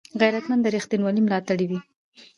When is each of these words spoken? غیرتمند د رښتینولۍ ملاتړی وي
غیرتمند 0.21 0.61
د 0.63 0.67
رښتینولۍ 0.75 1.21
ملاتړی 1.23 1.65
وي 1.69 1.79